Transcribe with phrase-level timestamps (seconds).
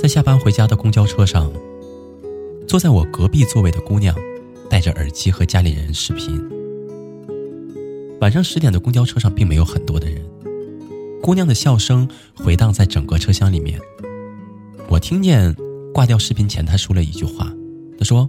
[0.00, 1.52] 在下班回家的公交车上，
[2.66, 4.16] 坐在我隔壁座位的姑娘，
[4.66, 6.42] 戴着耳机和家里人视频。
[8.18, 10.24] 晚上十点的公交车上并没有很多的人，
[11.20, 13.78] 姑娘的笑声回荡在整个车厢里面。
[14.88, 15.54] 我听见
[15.92, 17.52] 挂掉视频前她说了一句话，
[17.98, 18.26] 她说：“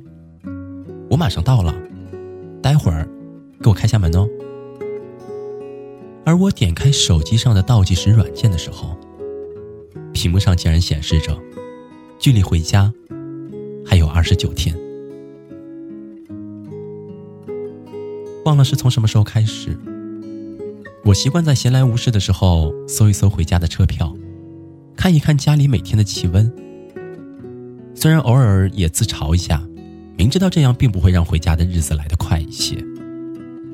[1.10, 1.74] 我马上到了，
[2.62, 3.08] 待会儿
[3.64, 4.28] 给我开下门哦。”
[6.28, 8.94] 而我点开手机上的倒计时软件的时候，
[10.12, 11.42] 屏幕上竟然显示着。
[12.22, 12.94] 距离回家
[13.84, 14.78] 还有二十九天，
[18.46, 19.76] 忘了是从什么时候开始，
[21.04, 24.16] 我习惯在闲来无事的时候搜一搜回家的车票，
[24.96, 26.54] 看一看家里每天的气温。
[27.96, 29.68] 虽然偶尔也自嘲一下，
[30.16, 32.78] 明知道这样并不会让回家的日子来得快一些，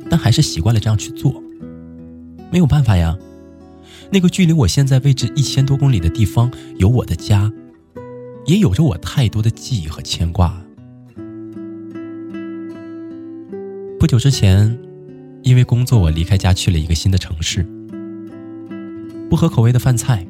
[0.10, 1.44] 但还是习惯了这样去做。
[2.50, 3.18] 没有办法呀，
[4.10, 7.52] 那个距离我现在位置一千多公里的地方有我的家。
[8.48, 10.58] 也有着我太多的记忆和牵挂。
[14.00, 14.80] 不久之前，
[15.44, 17.68] 因为工作，我离开家去了一个新的城市。
[19.30, 20.26] 不合口味的饭菜，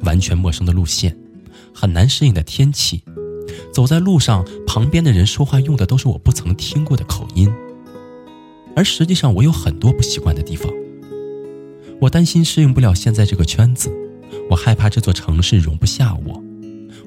[0.00, 1.14] 完全陌生的路线，
[1.74, 3.02] 很难适应的天气，
[3.70, 7.52] 走在路上，旁边的人说话用的都是我不曾听过的口音。
[8.74, 10.72] 而实际上，我有很多不习惯的地方。
[12.00, 13.90] 我担心适应不了现在这个圈子，
[14.48, 16.42] 我害怕这座城市容不下我。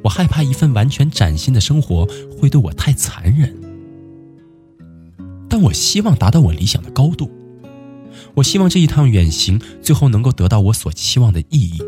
[0.03, 2.07] 我害怕一份完全崭新的生活
[2.39, 3.55] 会对我太残忍，
[5.47, 7.29] 但我希望达到我理想的高度。
[8.33, 11.79] 我希望这一趟远行最后能够得到我所期望的意义。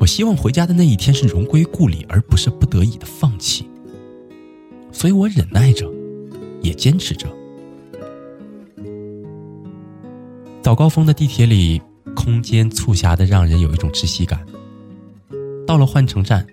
[0.00, 3.68] 我希望回家的那一天是荣归故里，而不是不得已的放弃。
[4.92, 5.90] 所以我忍耐着，
[6.62, 7.28] 也坚持着。
[10.62, 11.80] 早高峰的地铁里，
[12.14, 14.44] 空间促狭的让人有一种窒息感。
[15.66, 16.46] 到了换乘站。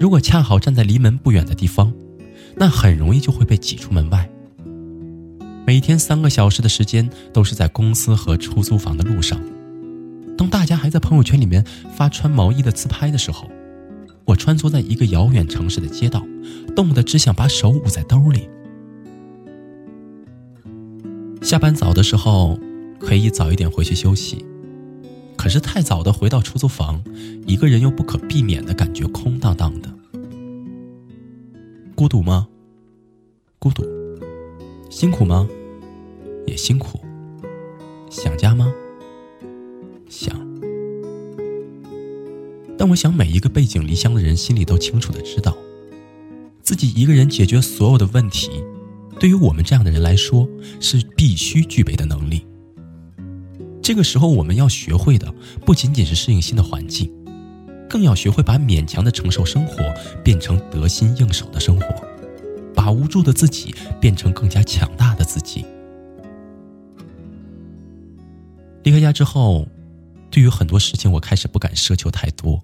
[0.00, 1.92] 如果恰好站在离门不远的地方，
[2.56, 4.26] 那很容易就会被挤出门外。
[5.66, 9.38] 每天三个小时的时间都是在公司和出租房的路上。
[10.38, 11.62] 当大家还在朋友圈里面
[11.94, 13.46] 发穿毛衣的自拍的时候，
[14.24, 16.24] 我穿梭在一个遥远城市的街道，
[16.74, 18.48] 冻得只想把手捂在兜里。
[21.42, 22.58] 下班早的时候
[22.98, 24.46] 可以早一点回去休息。
[25.40, 27.02] 可是太早的回到出租房，
[27.46, 29.88] 一个人又不可避免的感觉空荡荡的。
[31.94, 32.46] 孤独吗？
[33.58, 33.82] 孤独。
[34.90, 35.48] 辛苦吗？
[36.46, 37.00] 也辛苦。
[38.10, 38.70] 想家吗？
[40.10, 40.38] 想。
[42.76, 45.56] 但我想，每一个背井离乡的人心里都清楚的知道，
[46.60, 48.62] 自己一个人解决所有的问题，
[49.18, 50.46] 对于我们这样的人来说，
[50.80, 52.44] 是必须具备的能力。
[53.82, 55.32] 这个时候，我们要学会的
[55.64, 57.12] 不仅仅是适应新的环境，
[57.88, 59.82] 更要学会把勉强的承受生活
[60.22, 61.86] 变成得心应手的生活，
[62.74, 65.64] 把无助的自己变成更加强大的自己。
[68.84, 69.66] 离开家之后，
[70.30, 72.60] 对于很多事情，我开始不敢奢求太多，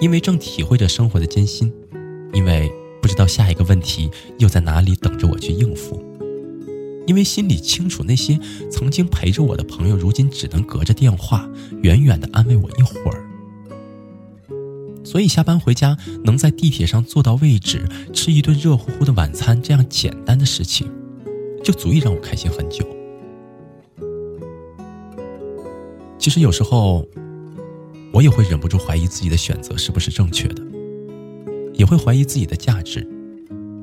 [0.00, 1.72] 因为正体会着生活的艰辛，
[2.32, 2.70] 因为
[3.02, 4.08] 不知道下一个问题
[4.38, 6.00] 又在哪里等着我去应付。
[7.06, 8.38] 因为心里清楚，那些
[8.70, 11.48] 曾经陪着我的朋友，如今只能隔着电话
[11.82, 13.24] 远远的安慰我一会儿。
[15.04, 20.90] 所以下班回家，能在地铁上坐到位置，吃一顿热乎乎的晚餐，这样简单的事情，
[21.62, 22.84] 就足以让我开心很久。
[26.18, 27.06] 其实有时候，
[28.12, 30.62] 我也会忍不住怀疑自己的选择是不是正确的，
[31.74, 33.08] 也会怀疑自己的价值，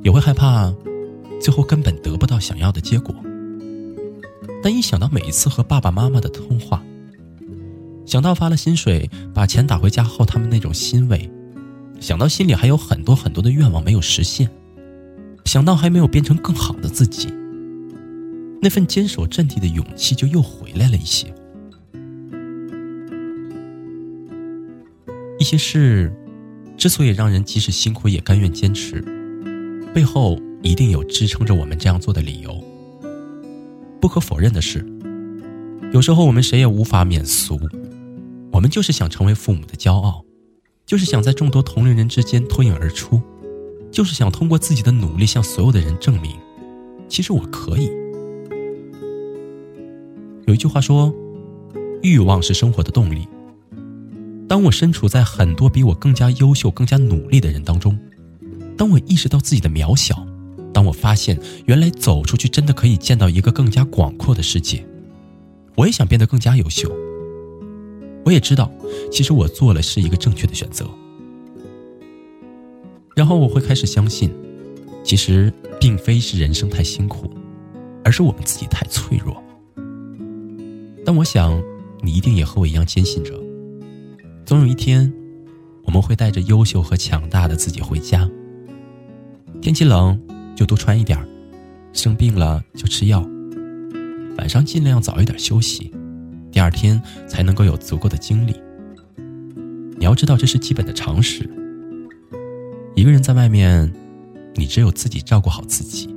[0.03, 0.73] 也会害怕。
[1.43, 3.13] 最后根本得不到想要的结果，
[4.63, 6.81] 但一想到每一次和爸爸妈妈的通话，
[8.05, 11.29] 想到发了薪水把钱打回家后他们那种欣慰，
[11.99, 14.49] 想到心里还有很多很多的愿望没有实现，
[15.43, 17.27] 想到还没有变成更好的自己，
[18.61, 21.27] 那份坚守阵地的勇气就又回来了一些。
[25.39, 26.09] 一些事
[26.77, 29.01] 之所以让人即使辛苦也甘愿坚持，
[29.93, 30.39] 背后。
[30.63, 32.63] 一定有支撑着我们这样做的理由。
[34.01, 34.83] 不可否认的是，
[35.93, 37.59] 有时候我们谁也无法免俗，
[38.51, 40.25] 我们就是想成为父母的骄傲，
[40.85, 43.21] 就是想在众多同龄人之间脱颖而出，
[43.91, 46.31] 就是想通过自己的努力向所有的人证明，
[47.07, 47.91] 其实我可以。
[50.47, 51.13] 有一句话说，
[52.01, 53.27] 欲望是生活的动力。
[54.47, 57.97] 当我身处在很多比我更加优秀、更加努力的人当中，
[58.77, 60.27] 当我意识到自己的渺小，
[60.73, 64.83] 当我发现原来走出去真的可以见到一个更加广阔的世界，
[65.75, 66.91] 我也想变得更加优秀。
[68.25, 68.71] 我也知道，
[69.11, 70.89] 其实我做了是一个正确的选择。
[73.15, 74.33] 然后我会开始相信，
[75.03, 77.29] 其实并非是人生太辛苦，
[78.03, 79.41] 而是我们自己太脆弱。
[81.05, 81.61] 但我想，
[82.01, 83.39] 你一定也和我一样坚信着。
[84.45, 85.13] 总有一天，
[85.83, 88.27] 我们会带着优秀和强大的自己回家。
[89.61, 90.19] 天气冷
[90.55, 91.17] 就多穿一点
[91.93, 93.27] 生病了就吃药，
[94.37, 95.91] 晚上尽量早一点休息，
[96.51, 98.55] 第二天才能够有足够的精力。
[99.97, 101.49] 你要知道，这是基本的常识。
[102.95, 103.91] 一个人在外面，
[104.55, 106.13] 你只有自己照顾好自己。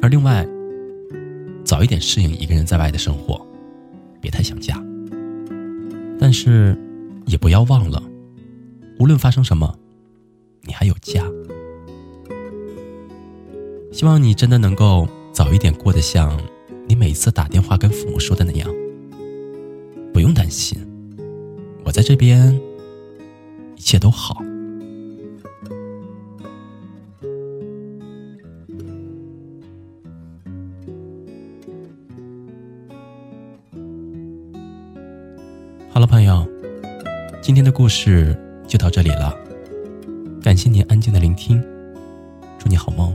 [0.00, 0.46] 而另外，
[1.64, 3.46] 早一点适应一个人在外的生活，
[4.20, 4.82] 别太想家。
[6.18, 6.76] 但是，
[7.26, 8.02] 也不要忘了，
[8.98, 9.78] 无论发生什么，
[10.62, 11.22] 你还有家。
[13.92, 16.40] 希望你真的能够早一点过得像
[16.88, 18.68] 你每次打电话跟父母说的那样。
[20.12, 20.78] 不用担心，
[21.84, 22.58] 我在这边，
[23.76, 24.42] 一切都好。
[35.90, 36.46] 好了，朋友，
[37.40, 38.36] 今天的故事
[38.66, 39.34] 就到这里了。
[40.42, 41.62] 感谢您安静的聆听，
[42.58, 43.14] 祝你好梦，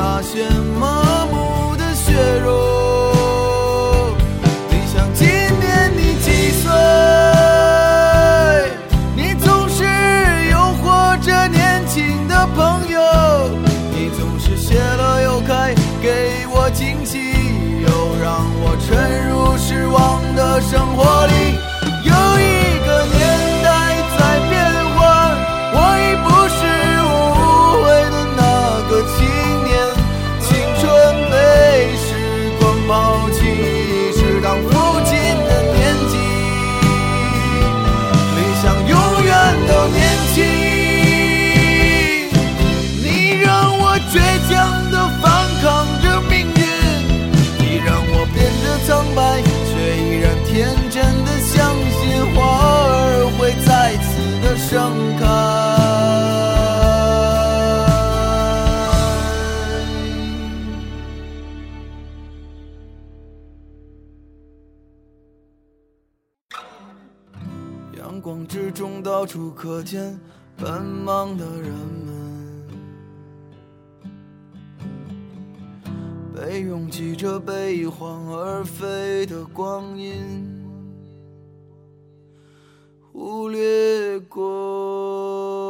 [0.00, 2.12] 那些麻木的血
[2.44, 4.14] 肉。
[4.70, 6.70] 理想，今年你几岁？
[9.16, 9.82] 你总是
[10.52, 13.00] 诱惑着年轻的朋友，
[13.92, 17.18] 你总是谢了又开，给我惊喜，
[17.82, 17.88] 又
[18.22, 21.37] 让我沉入失望的生活里。
[69.02, 70.18] 到处可见
[70.56, 72.18] 奔忙的人们。
[76.34, 80.14] 被拥挤着悲欢而飞的光阴
[83.12, 85.67] 忽略过。